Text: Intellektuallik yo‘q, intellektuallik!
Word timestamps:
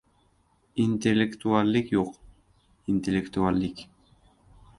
Intellektuallik 0.83 1.93
yo‘q, 1.97 2.17
intellektuallik! 2.95 3.87